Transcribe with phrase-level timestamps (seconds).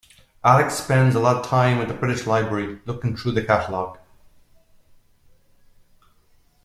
[0.43, 3.99] Alex spends a lot of time at the British Library, looking through the catalogue.